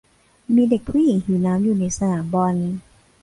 [0.53, 2.55] มีเด็กผู้หญิงหิวน้ำอยู่ในสนามบอล